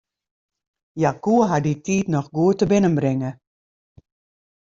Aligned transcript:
Hja 0.97 1.11
koe 1.23 1.43
har 1.49 1.61
dy 1.65 1.73
tiid 1.85 2.05
noch 2.13 2.29
goed 2.35 2.57
tebinnenbringe. 2.59 3.31